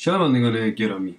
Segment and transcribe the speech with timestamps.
[0.00, 1.14] شنوندگان گرامی.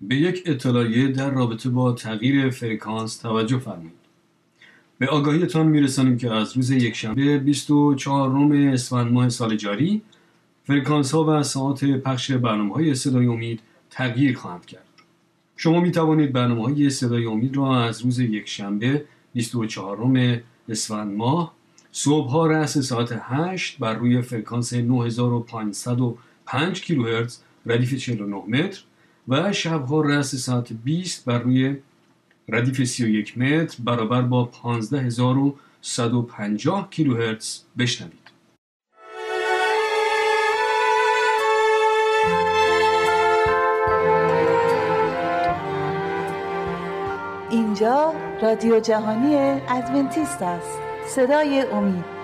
[0.00, 3.92] به یک اطلاعیه در رابطه با تغییر فرکانس توجه فرمایید.
[4.98, 10.02] به آگاهیتان میرسانیم که از روز یکشنبه 24 اسفند ماه سال جاری
[10.64, 14.88] فرکانس ها و ساعت پخش برنامه های صدای امید تغییر خواهند کرد.
[15.56, 19.04] شما می توانید برنامه های صدای امید را از روز یکشنبه
[19.34, 21.54] 24 اسفند ماه
[21.92, 28.82] صبح ها رأس ساعت 8 بر روی فرکانس 9505 کیلوهرتز ردیف 49 متر
[29.28, 31.76] و شبها رأس ساعت 20 بر روی
[32.48, 38.32] ردیف 31 متر برابر با 15150 کیلوهرتز بشنوید.
[47.50, 52.21] اینجا رادیو جهانی ادونتیست است صدای امید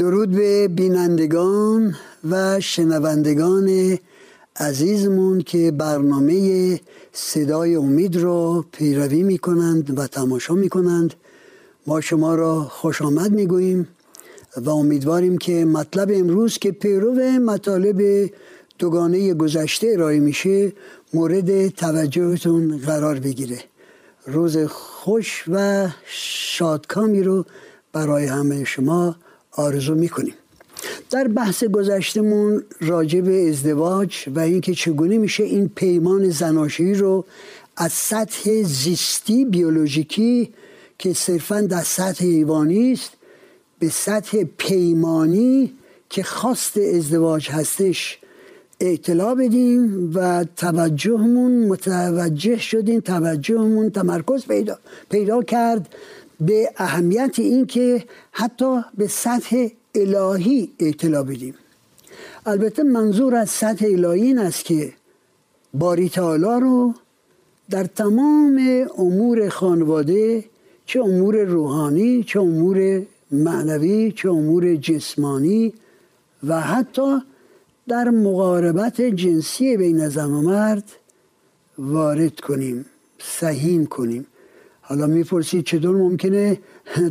[0.00, 1.94] درود به بینندگان
[2.30, 3.98] و شنوندگان
[4.56, 6.80] عزیزمون که برنامه
[7.12, 11.14] صدای امید را پیروی می کنند و تماشا می کنند
[11.86, 13.88] ما شما را خوش آمد می گوییم
[14.56, 18.30] و امیدواریم که مطلب امروز که پیرو مطالب
[18.78, 20.72] دوگانه گذشته ارائه میشه
[21.14, 23.58] مورد توجهتون قرار بگیره.
[24.26, 27.44] روز خوش و شادکامی رو
[27.92, 29.16] برای همه شما
[29.52, 30.34] آرزو می‌کنیم.
[31.10, 37.24] در بحث گذشتمون راجع به ازدواج و اینکه چگونه میشه این پیمان زناشویی رو
[37.76, 40.54] از سطح زیستی بیولوژیکی
[40.98, 43.10] که صرفا در سطح حیوانی است
[43.78, 45.72] به سطح پیمانی
[46.10, 48.18] که خواست ازدواج هستش
[48.80, 54.78] اطلاع بدیم و توجهمون متوجه شدیم توجهمون تمرکز پیدا,
[55.10, 55.88] پیدا کرد
[56.40, 61.54] به اهمیت این که حتی به سطح الهی اطلاع بدیم.
[62.46, 64.92] البته منظور از سطح الهی این است که
[65.74, 66.94] باری تعالی رو
[67.70, 70.44] در تمام امور خانواده
[70.86, 75.72] چه امور روحانی چه امور معنوی چه امور جسمانی
[76.46, 77.18] و حتی
[77.88, 80.84] در مقاربت جنسی بین زن و مرد
[81.78, 82.86] وارد کنیم
[83.18, 84.26] سهیم کنیم.
[84.90, 86.58] حالا می‌پرسید چطور ممکنه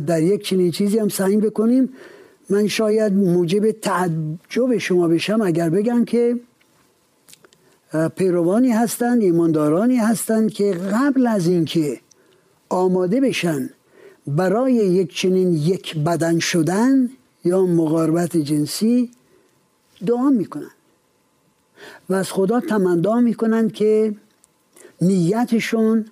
[0.06, 1.92] در یک چنین چیزی هم سعیم بکنیم؟
[2.50, 6.40] من شاید موجب تعجب شما بشم اگر بگم که
[8.16, 12.00] پیروانی هستند ایماندارانی هستند که قبل از اینکه
[12.68, 13.70] آماده بشن
[14.26, 17.10] برای یک چنین یک بدن شدن
[17.44, 19.10] یا مقاربت جنسی
[20.06, 20.70] دعا می‌کنن.
[22.08, 24.14] و از خدا تمندا می‌کنند که
[25.00, 26.04] نیتشون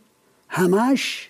[0.48, 1.27] همش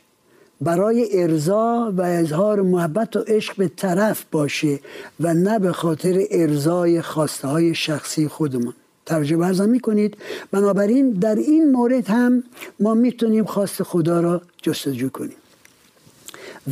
[0.61, 4.81] برای ارضا و اظهار محبت و عشق به طرف باشه
[5.21, 8.73] و نه به خاطر ارضای خواسته های شخصی خودمون
[9.07, 10.17] توجه برزم می‌کنید.
[10.51, 12.43] بنابراین در این مورد هم
[12.81, 15.37] ما می‌تونیم خواست خدا را جستجو کنیم.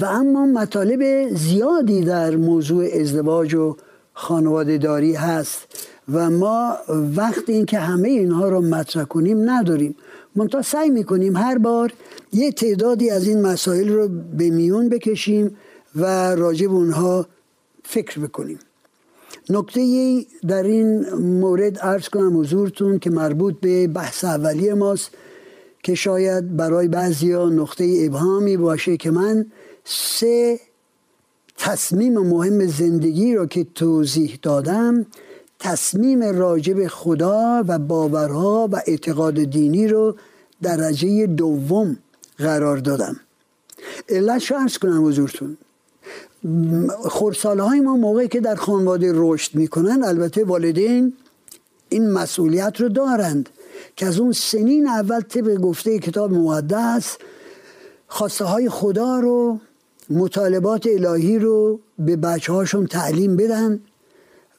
[0.01, 3.77] و اما مطالب زیادی در موضوع ازدواج و
[4.15, 5.67] خانواده داری هست
[6.13, 6.77] و ما
[7.17, 9.95] وقت این که همه اینها رو مطرح کنیم نداریم.
[10.37, 11.93] منتها سعی می‌کنیم هر بار
[12.33, 15.57] یه تعدادی از این مسائل رو به میون بکشیم
[15.97, 17.27] و راجب اونها
[17.84, 18.59] فکر بکنیم.
[19.51, 19.81] نکته
[20.49, 25.10] در این مورد عرض کنم حضورتون که مربوط به بحث اولی ماست
[25.83, 29.47] که شاید برای بعضی ها نقطه ابهامی باشه که من
[29.84, 30.60] سه
[31.59, 35.07] تصمیم مهم زندگی رو که توضیح دادم
[35.59, 40.16] تصمیم راجب خدا و باورها و اعتقاد دینی رو
[40.63, 41.97] درجه دوم
[42.39, 43.21] قرار دادم.
[44.09, 45.57] علت ارز کنم حضورتون.
[46.99, 51.13] خورساله های ما موقعی که در خانواده رشد می‌کنن البته والدین
[51.89, 53.49] این مسئولیت رو دارند
[53.97, 57.17] که از اون سنین اول طبق گفته کتاب مقدس
[58.09, 59.61] خواسته های خدا رو
[60.11, 63.81] مطالبات الهی رو به بچه هاشون تعلیم بدن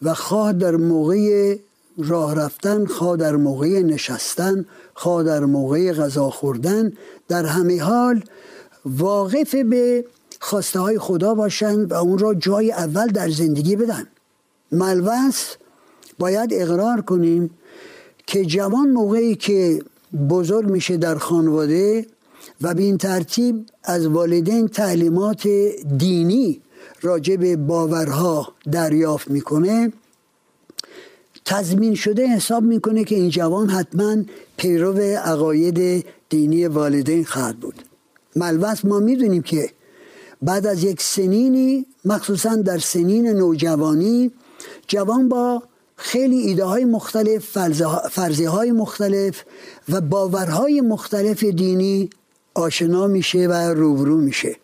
[0.02, 1.56] و خواه در موقع
[1.98, 6.94] راه رفتن خواه در موقع نشستن خواه در موقع غذا خوردن
[7.28, 8.24] در همه حال
[8.86, 10.06] واقف به
[10.40, 14.08] خواسته های خدا باشند و اون را جای اول در زندگی بدن.
[14.72, 15.56] ملوث
[16.20, 17.50] باید اقرار کنیم
[18.28, 19.82] که جوان موقعی که
[20.30, 22.06] بزرگ میشه در خانواده
[22.62, 25.48] و به این ترتیب از والدین تعلیمات
[25.98, 26.62] دینی
[27.02, 29.92] راجع به باورها دریافت می‌کنه
[31.48, 34.18] تضمین شده حساب می‌کنه که این جوان حتما
[34.58, 37.76] پیرو عقاید دینی والدین خواهد بود.
[38.36, 39.70] ملوث ما می‌دونیم که
[40.42, 44.32] بعد از یک سنینی مخصوصا در سنین نوجوانی
[44.88, 45.64] جوان با
[45.96, 47.58] خیلی ایده های مختلف
[48.10, 49.44] فرضه های مختلف
[49.90, 52.10] و باورهای مختلف دینی
[52.54, 54.56] آشنا میشه و روبرو میشه.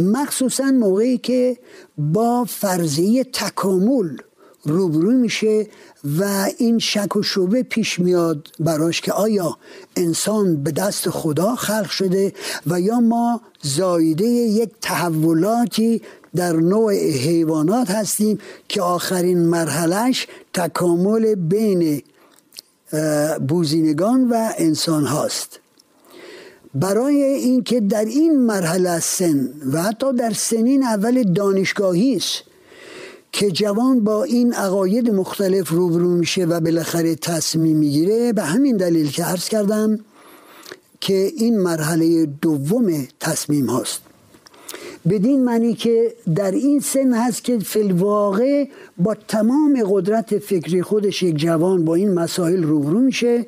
[0.00, 1.56] مخصوصا موقعی که
[1.98, 4.16] با فرضیه تکامل
[4.64, 5.66] روبرو میشه
[6.04, 9.58] و این شک و شبه پیش میاد براش که آیا
[9.96, 12.32] انسان به دست خدا خلق شده
[12.66, 16.02] و یا ما زایده یک تحولاتی
[16.34, 18.38] در نوع حیوانات هستیم
[18.68, 22.02] که آخرین مرحلهش تکامل بین
[23.48, 25.58] بوزینگان و انسان هاست.
[26.74, 32.42] برای اینکه در این مرحله سن و حتی در سنین اول دانشگاهی است
[33.32, 39.10] که جوان با این عقاید مختلف روبرو میشه و بالاخره تصمیم می‌گیره به همین دلیل
[39.10, 39.98] که عرض کردم
[41.00, 44.00] که این مرحله دوم تصمیم هاست.
[45.08, 48.64] بدین معنی که در این سن هست که فلواقع
[48.98, 53.46] با تمام قدرت فکری خودش یک جوان با این مسائل روبرو میشه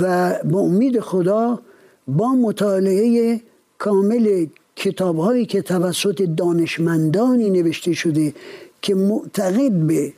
[0.00, 1.60] و با امید خدا
[2.08, 3.40] با مطالعه
[3.78, 4.46] کامل
[4.76, 8.34] کتاب هایی که توسط دانشمندانی نوشته شده
[8.82, 10.12] که معتقد به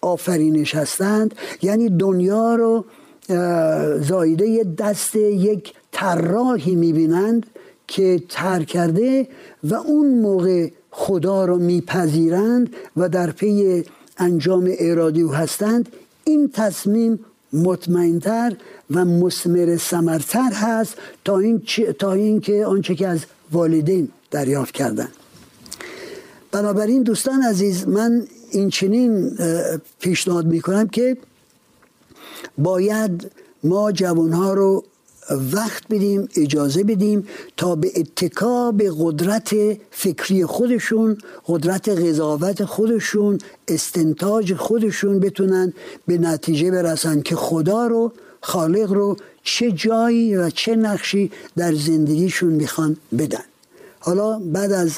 [0.00, 2.84] آفرینش هستند یعنی دنیا رو
[4.00, 7.46] زایده دست یک طراحی می‌بینند
[7.86, 9.28] که تر کرده
[9.64, 13.84] و اون موقع خدا رو میپذیرند و در پی
[14.18, 15.88] انجام ارادی هستند.
[16.24, 17.20] این تصمیم
[17.52, 18.56] مطمئنتر
[18.90, 20.94] و مسمر سمرتر هست
[21.24, 21.62] تا این
[21.98, 23.20] تا اینکه آنچه که از
[23.52, 25.08] والدین دریافت کردن
[26.52, 29.38] بنابراین دوستان عزیز من این چنین
[30.00, 31.16] پیشنهاد می‌کنم که
[32.58, 33.30] باید
[33.64, 34.84] ما جوانها رو
[35.52, 39.54] وقت بدیم اجازه بدیم تا به اتکا به قدرت
[39.90, 45.72] فکری خودشون قدرت قضاوت خودشون استنتاج خودشون بتونن
[46.06, 52.52] به نتیجه برسن که خدا رو خالق رو چه جایی و چه نقشی در زندگیشون
[52.52, 53.44] می‌خوان بدن.
[54.00, 54.92] حالا بعد از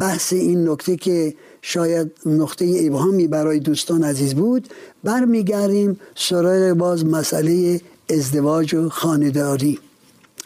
[0.00, 4.68] بحث این نکته که شاید نقطه ابهامی برای دوستان عزیز بود
[5.04, 7.80] برمیگردیم سراغ باز مسئله
[8.10, 9.78] ازدواج و خانداری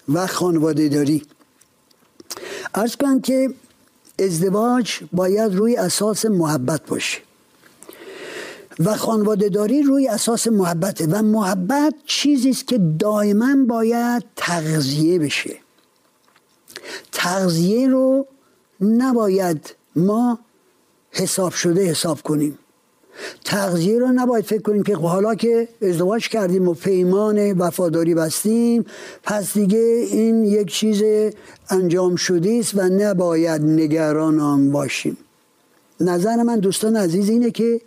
[0.08, 1.22] و خانواده داری
[2.74, 3.50] ارز کنم که
[4.18, 7.18] ازدواج باید روی اساس محبت باشه
[8.80, 15.56] و خانواده داری روی اساس محبته و محبت چیزی است که دائما باید تغذیه بشه.
[17.12, 18.26] تغذیه رو
[18.80, 20.38] نباید ما
[21.10, 22.58] حساب شده حساب کنیم.
[23.44, 28.84] تغذیه رو نباید فکر کنیم که حالا که ازدواج کردیم و پیمان وفاداری بستیم
[29.22, 31.02] پس دیگه این یک چیز
[31.70, 35.16] انجام شده است و نباید نگران آن باشیم.
[36.00, 37.80] نظر من دوستان عزیز اینه که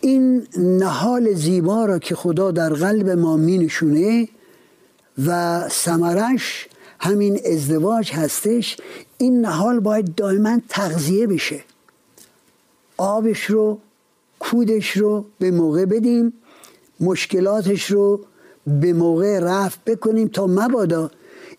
[0.00, 4.28] این نهال زیبا را که خدا در قلب ما می نشونه
[5.26, 6.68] و سمرش
[7.02, 8.76] همین ازدواج هستش
[9.18, 11.64] این نهال باید دائما تغذیه بشه.
[12.96, 13.78] آبش رو
[14.38, 16.32] کودش رو به موقع بدیم
[17.00, 18.20] مشکلاتش رو
[18.66, 21.10] به موقع رفت بکنیم تا مبادا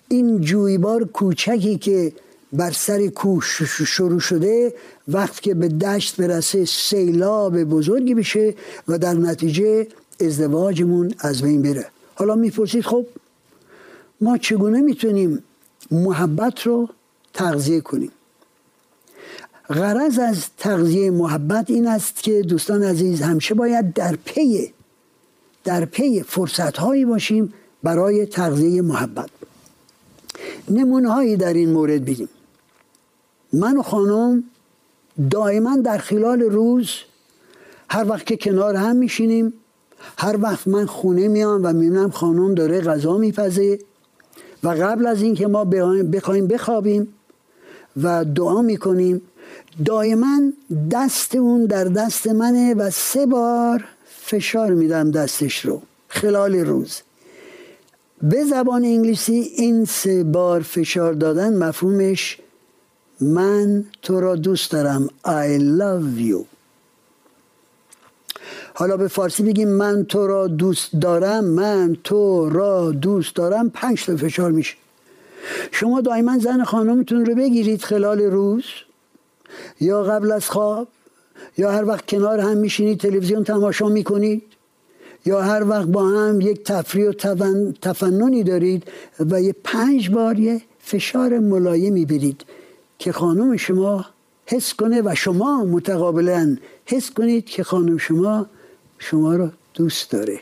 [0.08, 2.14] این جویبار کوچکی که
[2.54, 4.74] بر سر کوش شروع شده
[5.08, 8.56] وقت که به دشت برسه سیلاب بزرگی بشه
[8.88, 9.88] و در نتیجه
[10.20, 11.86] ازدواجمون از بین بره.
[12.16, 13.06] حالا می‌پرسید خب
[14.24, 15.44] ما چگونه می‌تونیم
[15.92, 16.89] محبت رو
[17.34, 18.12] تغذیه کنیم؟
[19.70, 24.74] غرض از تغذیه محبت این است که دوستان عزیز همیشه باید در پی
[25.63, 27.53] در پی فرصت هایی باشیم
[27.84, 29.30] برای تغذیه محبت.
[30.70, 32.30] نمونه هایی در این مورد بگیم.
[33.53, 34.44] من و خانم
[35.32, 36.89] دائما در خلال روز
[37.89, 39.53] هر وقت که کنار هم میشینیم
[40.18, 43.80] هر وقت من خونه میام و می‌بینم خانم داره غذا میپزه
[44.63, 45.65] و قبل از اینکه ما
[46.13, 47.08] بخوایم بخوابیم
[48.03, 49.22] و دعا می‌کنیم
[49.86, 50.51] دائما
[50.91, 55.82] دست اون در دست منه و سه بار فشار میدم دستش رو.
[56.08, 57.01] خلال روز.
[58.22, 62.39] به زبان انگلیسی این سه بار فشار دادن مفهومش
[63.22, 65.10] من تو را دوست دارم.
[65.25, 66.52] I love you.
[68.74, 74.05] حالا به فارسی بگیم من تو را دوست دارم من تو را دوست دارم پنج
[74.05, 74.75] تا فشار میشه.
[75.72, 78.63] شما دائما زن خانمتون رو بگیرید خلال روز
[79.81, 80.88] یا قبل از خواب
[81.57, 84.43] یا هر وقت کنار هم میشینید تلویزیون تماشا می‌کنید
[85.25, 87.13] یا هر وقت با هم یک تفریح و
[87.81, 88.83] تفننی دارید
[89.19, 92.45] و یه پنج بار یه فشار ملایمی برید
[93.00, 94.05] که خانم شما
[94.53, 98.45] حس کنه و شما متقابلا حس کنید که خانم شما
[99.00, 100.39] شما را دوست داره.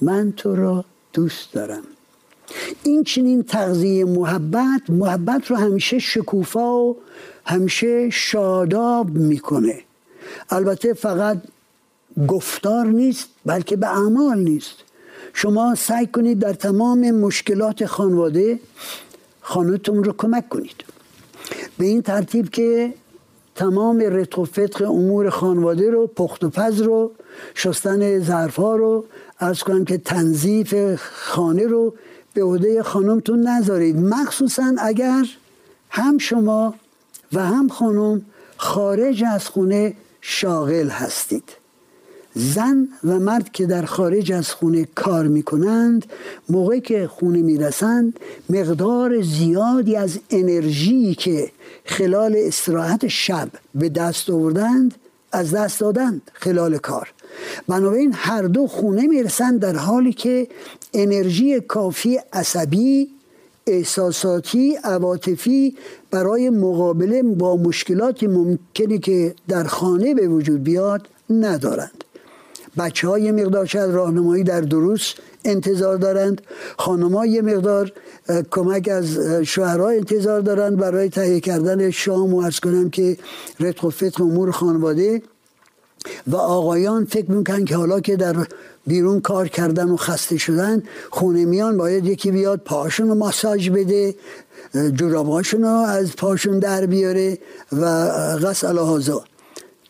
[0.00, 1.82] من تو را دوست دارم.
[2.82, 6.96] این چنین تغذیه محبت محبت رو همیشه شکوفا و
[7.44, 9.80] همیشه شاداب می‌کنه.
[10.50, 11.42] البته فقط
[12.28, 14.76] گفتار نیست بلکه به اعمال نیست.
[15.34, 18.58] شما سعی کنید در تمام مشکلات خانواده
[19.40, 20.84] خانوتون رو کمک کنید.
[21.78, 22.94] به این ترتیب که
[23.58, 27.12] تمام فتق امور خانواده رو پخت و پز رو
[27.54, 29.04] شستن ظرف ها رو.
[29.40, 31.94] ارز کنم که تنظیف خانه رو
[32.34, 33.96] به عهده خانمتون نذارید.
[33.96, 35.26] مخصوصا اگر
[35.90, 36.74] هم شما
[37.32, 38.22] و هم خانم
[38.56, 41.57] خارج از خونه شاغل هستید.
[42.38, 46.06] زن و مرد که در خارج از خونه کار می‌کنند
[46.48, 51.50] موقعی که خونه می‌رسند مقدار زیادی از انرژی که
[51.84, 54.94] خلال استراحت شب به دست آوردند
[55.32, 57.12] از دست دادند خلال کار.
[57.68, 60.48] بنابراین هر دو خونه می‌رسند در حالی که
[60.94, 63.08] انرژی کافی عصبی
[63.66, 65.76] احساساتی عواطفی
[66.10, 72.04] برای مقابله با مشکلاتی ممکنه که در خانه به وجود بیاد ندارند.
[72.78, 76.40] بچه های مقدار شاید راهنمایی در دروس انتظار دارند.
[76.78, 77.92] خانم یه مقدار
[78.50, 83.16] کمک از شوهرها انتظار دارند برای تهیه کردن شام و ارز کنم که
[83.60, 85.22] رتق و فتق امور خانواده.
[86.26, 88.36] و آقایان فکر می‌کنن که حالا که در
[88.86, 94.14] بیرون کار کردن و خسته شدن خونه میان باید یکی بیاد پاشون رو ماساژ بده
[94.94, 97.38] جراباشون رو از پاشون در بیاره
[97.72, 97.84] و
[98.36, 99.24] غس الهازا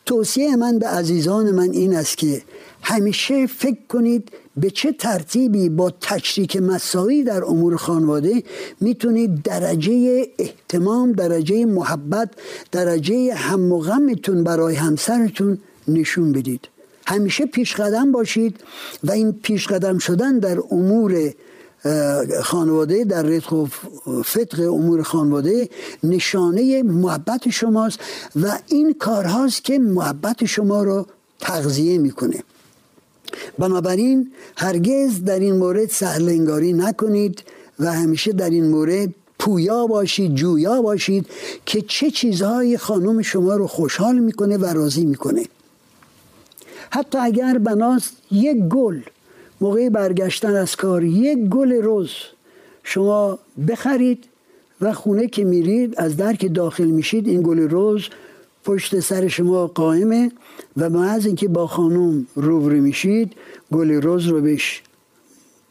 [0.05, 2.41] توصیه من به عزیزان من این است که
[2.81, 8.43] همیشه فکر کنید به چه ترتیبی با تشریک مساوی در امور خانواده
[8.81, 12.29] می‌تونید درجه احتمام درجه محبت
[12.71, 15.57] درجه هم و غمتون برای همسرتون
[15.87, 16.67] نشون بدید.
[17.07, 18.59] همیشه پیش قدم باشید
[19.03, 21.33] و این پیش قدم شدن در امور
[22.43, 23.67] خانواده در رتق و
[24.21, 25.69] فتق امور خانواده
[26.03, 27.99] نشانه محبت شماست
[28.35, 31.07] و این کارهاست که محبت شما رو
[31.39, 32.43] تغذیه می‌کنه.
[33.59, 37.43] بنابراین هرگز در این مورد سهلنگاری نکنید
[37.79, 39.09] و همیشه در این مورد
[39.39, 41.25] پویا باشید جویا باشید
[41.65, 45.45] که چه چیزهای خانم شما رو خوشحال می‌کنه و راضی می‌کنه.
[46.89, 48.99] حتی اگر بناست یک گل
[49.61, 52.11] موقع برگشتن از کار یک گل روز
[52.83, 54.25] شما بخرید
[54.81, 58.07] و خونه که میرید از در که داخل میشید این گل روز
[58.63, 60.31] پشت سر شما قائمه
[60.77, 63.33] و از اینکه با خانم روبرو میشید
[63.71, 64.83] گل روز رو بهش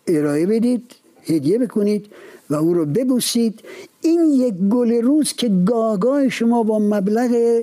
[0.06, 2.06] ارائه بدید هدیه بکنید
[2.50, 3.60] و او رو ببوسید.
[4.00, 7.62] این یک گل روز که گاگاه شما با مبلغ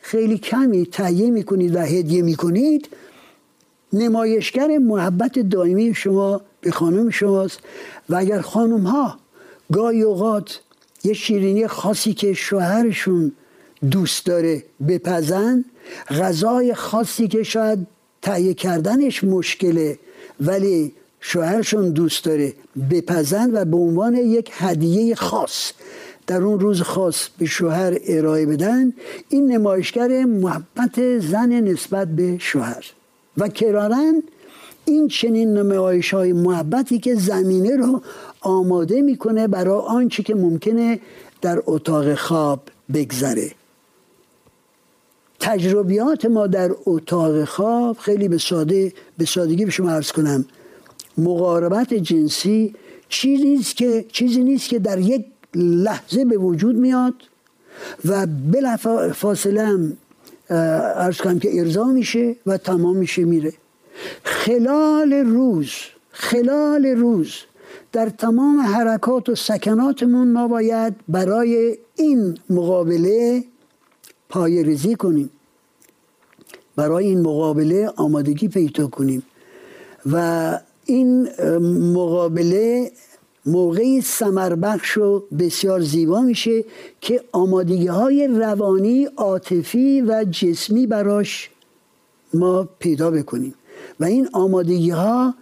[0.00, 2.88] خیلی کمی تهیه می‌کنید و هدیه می‌کنید
[3.92, 7.60] نمایشگر محبت دائمی شما به خانم شماست.
[8.08, 9.18] و اگر خانم ها
[9.72, 10.60] گاهی اوقات
[11.04, 13.32] یه شیرینی خاصی که شوهرشون
[13.90, 15.64] دوست داره بپزن
[16.10, 17.86] غذای خاصی که شاید
[18.22, 19.98] تهیه کردنش مشکله
[20.40, 22.54] ولی شوهرشون دوست داره
[22.90, 25.72] بپزن و به عنوان یک هدیه خاص
[26.26, 28.92] در اون روز خاص به شوهر ارائه بدن
[29.28, 32.84] این نمایشگر محبت زن نسبت به شوهر.
[33.36, 34.22] و کرارن
[34.84, 38.02] این چنین نمایش های محبتی که زمینه رو
[38.40, 41.00] آماده می‌کنه برای آنچه که ممکنه
[41.42, 42.60] در اتاق خواب
[42.94, 43.50] بگذره.
[45.46, 50.44] تجربیات ما در اتاق خواب خیلی به ساده به سادگی به شما عرض کنم.
[51.18, 52.74] مقاربت جنسی
[53.08, 57.14] چیزی نیست که چیزی نیست که در یک لحظه به وجود میاد
[58.04, 58.76] و بلا
[59.14, 59.96] فاصله هم
[60.50, 63.52] ارز کنم که ارضا میشه و تمام میشه میره.
[64.22, 65.70] خلال روز
[66.10, 67.34] خلال روز
[67.92, 73.44] در تمام حرکات و سکناتمون ما باید برای این مقابله
[74.28, 75.30] پای ریزی کنیم.
[76.76, 79.22] برای این مقابله آمادگی پیدا کنیم.
[80.12, 81.28] و این
[81.92, 82.92] مقابله
[83.46, 86.64] موقعی سمربخش و بسیار زیبا میشه
[87.00, 91.50] که آمادگی های روانی عاطفی و جسمی براش
[92.34, 93.54] ما پیدا بکنیم.
[94.00, 95.34] و این آمادگی ها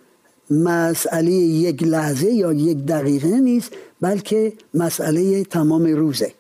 [0.51, 6.33] مسئله یک لحظه یا یک دقیقه نیست بلکه مسئله تمام روزه.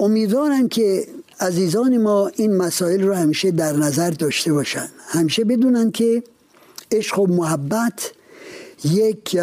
[0.00, 1.06] امیدوارم که
[1.40, 4.88] عزیزان ما این مسائل رو همیشه در نظر داشته باشن.
[5.08, 6.22] همیشه بدونن که
[6.92, 8.12] عشق و محبت
[8.84, 9.36] یک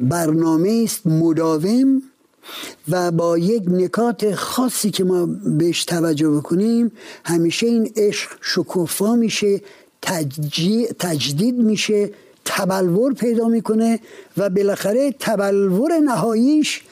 [0.00, 2.02] برنامه است مداوم
[2.88, 6.92] و با یک نکات خاصی که ما بهش توجه بکنیم
[7.24, 9.60] همیشه این عشق شکوفا میشه
[10.98, 12.10] تجدید میشه
[12.44, 14.00] تبلور پیدا می‌کنه
[14.36, 16.82] و بالاخره تبلور نهاییش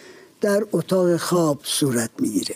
[0.41, 2.55] در اتاق خواب صورت می‌گیره.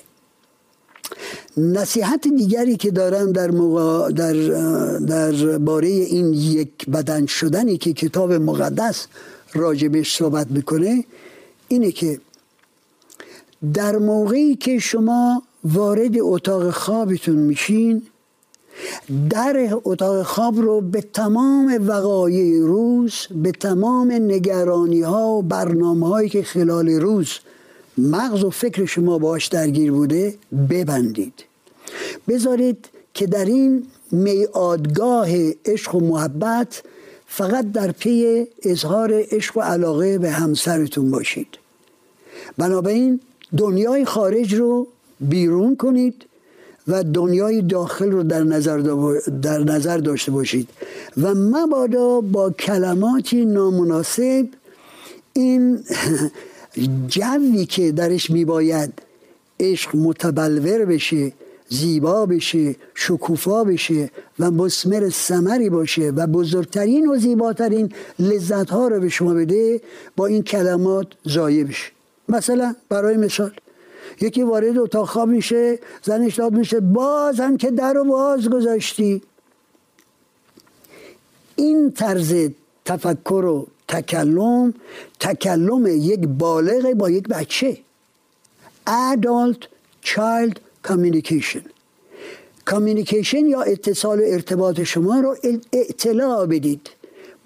[1.59, 3.49] نصیحت دیگری که دارم در,
[4.11, 4.33] در,
[4.99, 9.07] در باره این یک بدن شدنی که کتاب مقدس
[9.55, 11.05] راجبش صحبت می‌کنه
[11.69, 12.21] اینه که
[13.75, 18.03] در موقعی که شما وارد اتاق خوابتون میشین
[19.31, 26.29] در اتاق خواب رو به تمام وقایع روز به تمام نگرانی ها و برنامه هایی
[26.29, 27.39] که خلال روز
[27.99, 30.35] مغز و فکر شما باش درگیر بوده
[30.71, 31.48] ببندید.
[32.29, 35.29] بذارید که در این میادگاه
[35.65, 36.83] عشق و محبت
[37.27, 41.49] فقط در پی اظهار عشق و علاقه به همسرتون باشید.
[42.59, 43.21] بنابراین
[43.57, 44.87] دنیای خارج رو
[45.21, 46.25] بیرون کنید
[46.89, 48.79] و دنیای داخل رو در نظر,
[49.43, 50.69] در نظر داشته باشید
[51.23, 54.47] و مبادا با کلماتی نامناسب
[55.33, 55.85] این
[57.09, 58.93] جوی که درش میباید
[59.61, 61.33] عشق متبلور بشه
[61.69, 69.01] زیبا بشه شکوفا بشه و مسمر سمری باشه و بزرگترین و زیباترین لذت ها رو
[69.01, 69.81] به شما بده
[70.17, 71.93] با این کلمات زایه بشه.
[72.29, 73.51] مثلا برای مثال
[74.21, 79.23] یکی وارد اتاق خواب میشه زنش داد میشه باز هم که در رو باز گذاشتی.
[81.57, 82.35] این طرز
[82.85, 84.75] تفکر و تکلم
[85.21, 87.79] تکلم یک بالغ با یک بچه.
[88.87, 89.67] Adult
[90.05, 90.55] child
[90.89, 91.65] communication.
[92.73, 95.37] Communication یا اتصال و ارتباط شما رو
[95.73, 96.91] اطلاع بدید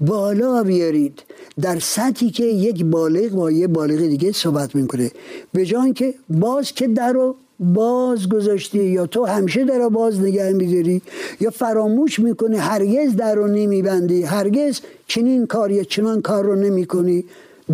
[0.00, 1.22] بالا بیارید.
[1.60, 5.10] در سطحی که یک بالغ با یک بالغ دیگه صحبت می‌کنه.
[5.52, 10.20] به جای که باز که در رو باز گذاشتی یا تو همیشه در رو باز
[10.20, 11.02] نگه میداری
[11.40, 17.24] یا فراموش می‌کنی هرگز در رو نمیبندی هرگز چنین کار یا چنان کار رو نمی‌کنی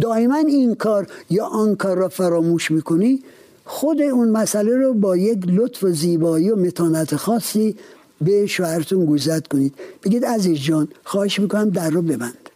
[0.00, 3.22] دائما این کار یا آن کار را فراموش می‌کنی
[3.70, 7.76] خود اون مسئله رو با یک لطف و زیبایی و متانت خاصی
[8.20, 9.74] به شوهرتون گوزد کنید.
[10.04, 12.50] بگید عزیز جان خواهش می‌کنم در رو ببند.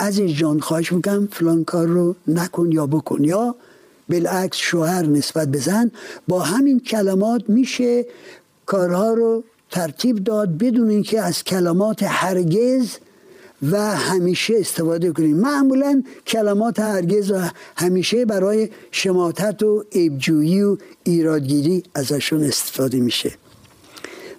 [0.00, 3.54] عزیز جان خواهش می‌کنم فلان کار رو نکن یا بکن یا
[4.08, 5.90] بالعکس شوهر نسبت بزن.
[6.28, 8.06] با همین کلمات میشه
[8.66, 12.88] کارها رو ترتیب داد بدون اینکه از کلمات هرگز
[13.70, 15.36] و همیشه استفاده کنیم.
[15.36, 17.40] معمولا کلمات هرگز و
[17.76, 23.32] همیشه برای شماتت و عیبجویی و ایرادگیری ازشون استفاده میشه.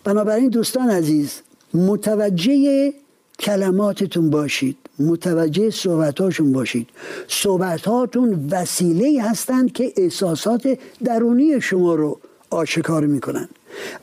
[0.04, 1.32] بنابراین دوستان عزیز
[1.74, 2.94] متوجه
[3.40, 6.90] کلماتتون باشید متوجه صحبتاتون باشید.
[7.28, 13.50] صحبتاتون وسیله هستند که احساسات درونی شما رو آشکار می‌کنن.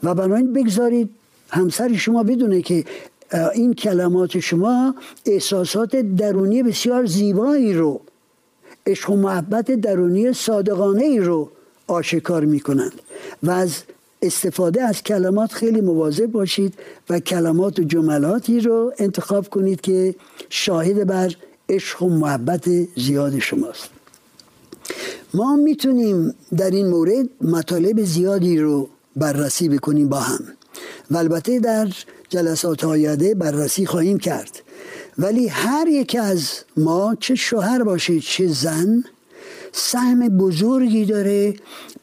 [0.03, 1.09] و بنابراین بگذارید
[1.49, 2.85] همسر شما بدونه که
[3.33, 8.01] این کلمات شما احساسات درونی بسیار زیبایی رو
[8.87, 11.49] عشق و محبت درونی صادقانه ای رو
[11.87, 13.01] آشکار می‌کنند.
[13.43, 13.83] و از
[14.21, 16.73] استفاده از کلمات خیلی مواظب باشید
[17.09, 20.15] و کلمات و جملاتی رو انتخاب کنید که
[20.49, 21.35] شاهد بر
[21.69, 23.89] عشق و محبت زیاد شماست.
[25.33, 30.39] ما می‌تونیم در این مورد مطالب زیادی رو بررسی بکنیم با هم.
[31.11, 31.87] و البته در
[32.29, 34.59] جلسات آینده بررسی خواهیم کرد.
[35.17, 39.03] ولی هر یک از ما چه شوهر باشه چه زن
[39.71, 41.53] سهم بزرگی داره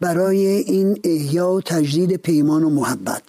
[0.01, 3.23] برای این احیا و تجدید پیمان و محبت.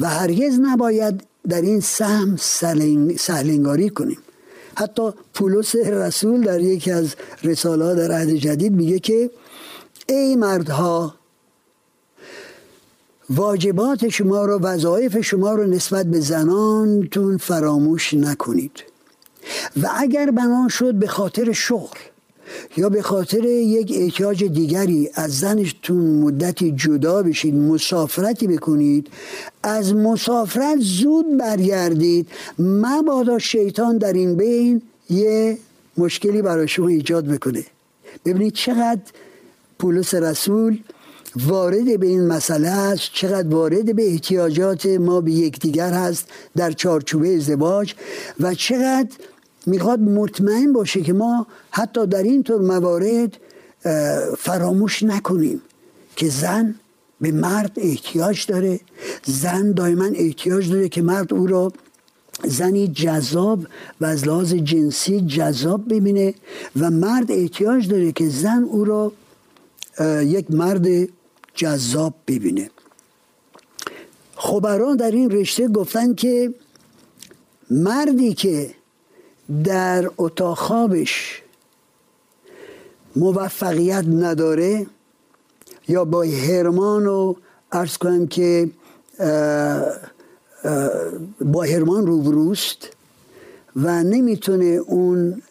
[0.00, 2.36] و هرگز نباید در این سهم
[3.16, 4.18] سهلنگاری کنیم.
[4.78, 9.30] حتی پولس رسول در یکی از رساله در عهد جدید میگه که
[10.08, 11.14] ای مردها
[13.30, 18.84] واجبات شما رو وظایف شما رو نسبت به زنانتون فراموش نکنید.
[19.82, 21.98] و اگر بنا شد به خاطر شغل
[22.76, 29.08] یا به خاطر یک احتیاج دیگری از زنشتون مدتی جدا بشید مسافرتی بکنید
[29.62, 35.58] از مسافرت زود برگردید مبادا شیطان در این بین یه
[35.96, 37.64] مشکلی برای شما ایجاد بکنه.
[38.24, 39.00] ببینید چقدر
[39.78, 40.78] پولس رسول
[41.36, 47.36] وارد به این مسئله است چقدر وارد به احتیاجات ما به یکدیگر هست در چارچوبه
[47.36, 47.94] ازدواج
[48.40, 49.10] و چقدر
[49.66, 53.36] می‌خواد مطمئن باشه که ما حتی در این طور موارد
[54.38, 55.62] فراموش نکنیم
[56.16, 56.74] که زن
[57.20, 58.80] به مرد احتیاج داره.
[59.24, 61.72] زن دائما احتیاج داره که مرد او را
[62.44, 63.66] زنی جذاب
[64.00, 66.34] و از لحاظ جنسی جذاب ببینه
[66.80, 69.12] و مرد احتیاج داره که زن او را
[70.22, 70.86] یک مرد
[71.56, 72.70] جذاب ببینه.
[74.36, 76.54] خبران در این رشته گفتن که
[77.70, 78.74] مردی که
[79.64, 81.42] در اتاق خوابش
[83.16, 84.86] موفقیت نداره
[85.88, 87.34] یا با هرمان و
[87.72, 88.70] ارز کنم که
[91.40, 92.88] با هرمان روبروست
[93.76, 95.42] و نمی‌تونه اون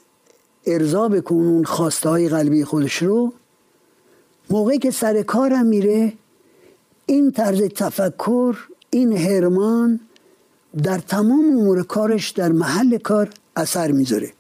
[0.66, 3.34] ارضا بکنه اون خواسته های قلبی خودش رو.
[4.50, 6.14] موقعی که سر کارم میره
[7.06, 8.58] این طرز تفکر
[8.90, 10.00] این هرمان
[10.84, 14.34] در تمام امور کارش در محل کار اثر می‌ذاره.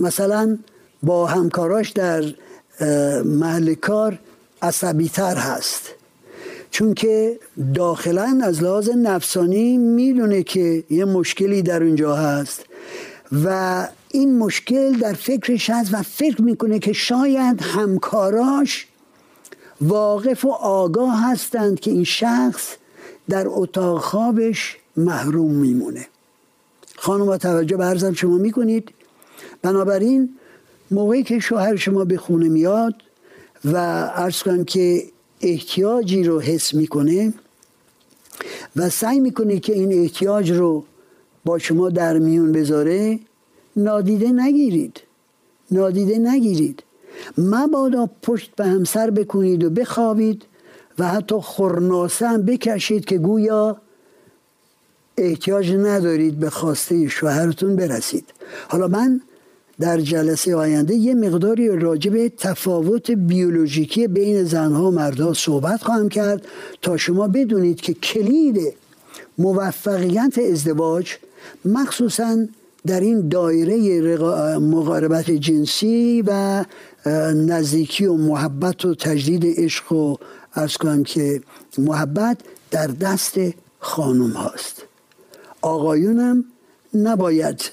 [0.00, 0.58] مثلا
[1.02, 2.24] با همکاراش در
[3.24, 4.18] محل کار
[4.62, 5.90] عصبی تر هست.
[6.70, 7.38] چون که
[7.74, 12.64] داخلا از لحاظ نفسانی می‌دونه که یه مشکلی در اونجا هست
[13.44, 18.86] و این مشکل در فکرش هست و فکر می‌کنه که شاید همکاراش
[19.80, 22.76] واقف و آگاه هستند که این شخص
[23.28, 26.06] در اتاق خوابش محروم میمونه.
[26.96, 28.90] خانم توجه به عرضم شما می‌کنید
[29.62, 30.28] بنابراین
[30.90, 32.94] موقعی که شوهر شما به خونه میاد
[33.64, 35.04] و عرض کنم که
[35.40, 37.34] احتیاجی رو حس می‌کنه
[38.76, 40.84] و سعی می‌کنه که این احتیاج رو
[41.44, 43.18] با شما در میون بذاره
[43.76, 45.00] نادیده نگیرید.
[45.70, 46.82] نادیده نگیرید.
[47.38, 50.42] مبادا پشت به همسر بکنید و بخوابید
[50.98, 53.76] و حتی خورناسه هم بکشید که گویا
[55.18, 58.24] احتیاج ندارید به خواسته شوهرتون برسید.
[58.68, 59.20] حالا من
[59.80, 66.08] در جلسه آینده یه مقداری راجع به تفاوت بیولوژیکی بین زنها و مردها صحبت خواهم
[66.08, 66.46] کرد
[66.82, 68.74] تا شما بدونید که کلید
[69.38, 71.16] موفقیت ازدواج
[71.64, 72.46] مخصوصا
[72.86, 74.16] در این دایره
[74.58, 76.64] مقاربت جنسی و
[77.34, 80.16] نزدیکی و محبت و تجدید عشق و
[80.54, 81.40] ارز کنم که
[81.78, 82.38] محبت
[82.70, 83.34] در دست
[83.78, 84.82] خانم هاست.
[85.62, 86.44] آقایونم
[86.94, 87.72] نباید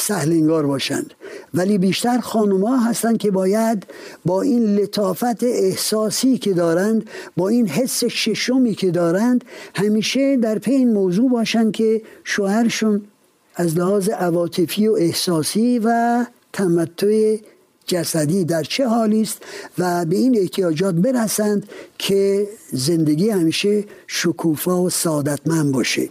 [0.00, 1.14] سهلنگار باشند.
[1.54, 3.86] ولی بیشتر خانوما هستند که باید
[4.24, 10.70] با این لطافت احساسی که دارند با این حس ششمی که دارند همیشه در پی
[10.70, 13.02] این موضوع باشند که شوهرشون
[13.56, 17.36] از لحاظ عواطفی و احساسی و تمتع
[17.86, 19.42] جسدی در چه حالی است
[19.78, 26.08] و به این احتیاجات برسند که زندگی همیشه شکوفا و سعادتمند باشه.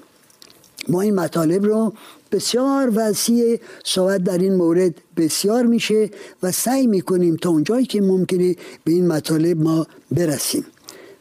[0.87, 1.93] ما این مطالب رو
[2.31, 6.09] بسیار وسیع صحبت در این مورد بسیار میشه
[6.43, 10.65] و سعی می‌کنیم تا اونجایی که ممکنه به این مطالب ما برسیم.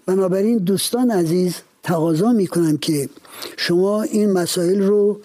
[0.06, 3.08] بنابراین دوستان عزیز تقاضا می‌کنم که
[3.56, 5.20] شما این مسائل رو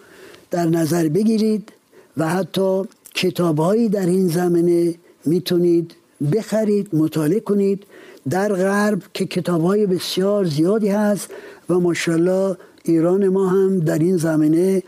[0.52, 1.72] در نظر بگیرید
[2.18, 2.84] و حتی
[3.16, 5.96] کتابهایی در این زمینه می‌تونید
[6.34, 7.84] بخرید مطالعه کنید.
[8.30, 11.30] در غرب که کتابهای بسیار زیادی هست
[11.70, 14.84] و ماشاءالله ایران ما هم در این زمینه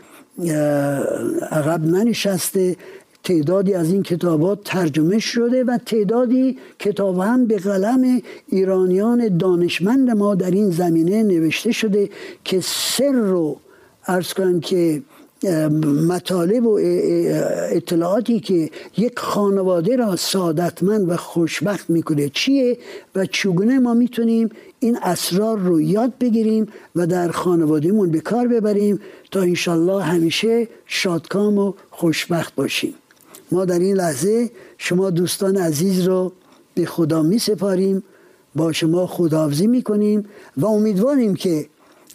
[1.50, 2.76] عقب ننشسته.
[3.24, 10.34] تعدادی از این کتابات ترجمه شده و تعدادی کتاب هم به قلم ایرانیان دانشمند ما
[10.34, 12.10] در این زمینه نوشته شده
[12.44, 13.56] که سر رو
[14.06, 15.02] ارز کنم که
[16.08, 16.78] مطالب و
[17.72, 22.78] اطلاعاتی که یک خانواده را سعادتمند و خوشبخت می‌کنه چیه
[23.14, 24.48] و چگونه ما می‌تونیم
[24.80, 29.00] این اسرار رو یاد بگیریم و در خانوادهمون به کار ببریم
[29.30, 32.94] تا انشالله همیشه شادکام و خوشبخت باشیم.
[33.52, 36.32] ما در این لحظه شما دوستان عزیز رو
[36.74, 38.02] به خدا می سپاریم
[38.54, 40.24] با شما خداحافظی می کنیم
[40.56, 41.66] و امیدواریم که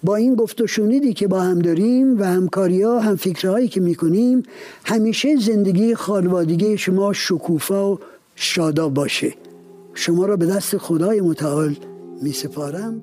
[0.03, 3.81] با این گفت و شنیدی که با هم داریم و همکاری ها هم فکرهایی که
[3.81, 4.43] می‌کنیم
[4.86, 7.99] همیشه زندگی خانوادگی شما شکوفا و
[8.36, 9.33] شادا باشه.
[9.93, 11.75] شما را به دست خدای متعال
[12.21, 13.01] می سپارم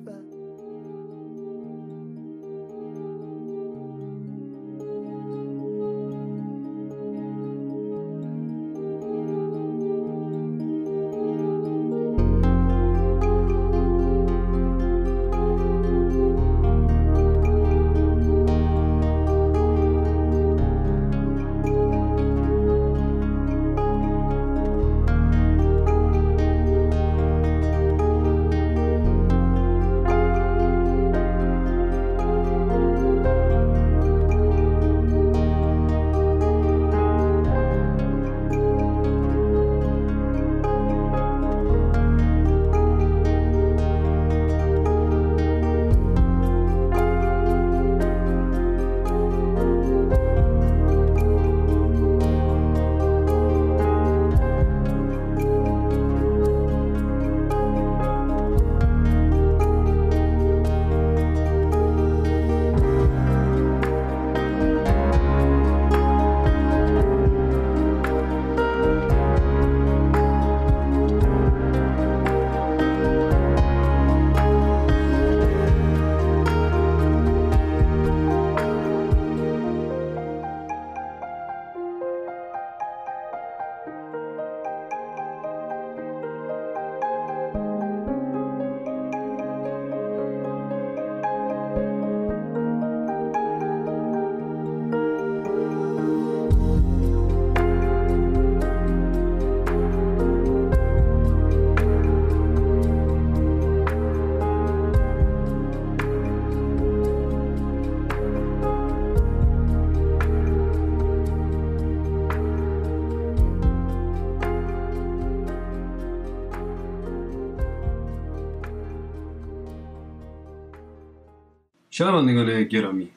[121.97, 123.09] شنوندگان گرامی؟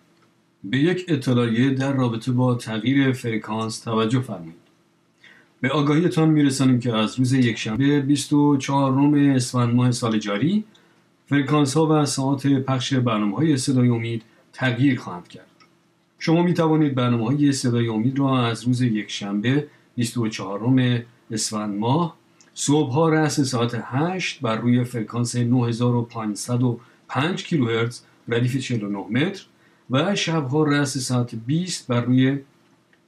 [0.64, 4.54] به یک اطلاعیه در رابطه با تغییر فرکانس توجه فرمایید.
[5.60, 10.64] به آگاهیتان میرسانیم که از روز یکشنبه 24 ام اسفند ماه سال جاری
[11.26, 15.50] فرکانس ها و ساعت پخش برنامه های صدای امید تغییر خواهند کرد.
[16.18, 22.16] شما می توانید برنامه های صدای امید را از روز یکشنبه 24 ام اسفند ماه
[22.54, 29.44] صبح ها رأس ساعت 8 بر روی فرکانس 9505 کیلوهرتز ردیف 49 متر
[29.90, 32.38] و شبها رأس ساعت 20 بر روی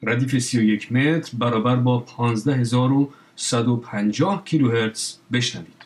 [0.03, 5.80] ردیف 31 متر برابر با 15150 کیلوهرتز بشنوید.